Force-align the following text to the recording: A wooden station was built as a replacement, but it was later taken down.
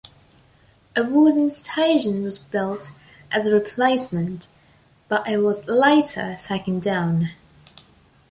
A 0.95 1.03
wooden 1.05 1.51
station 1.51 2.23
was 2.23 2.39
built 2.39 2.89
as 3.29 3.45
a 3.45 3.53
replacement, 3.53 4.47
but 5.07 5.27
it 5.27 5.37
was 5.37 5.63
later 5.67 6.35
taken 6.39 6.79
down. 6.79 7.29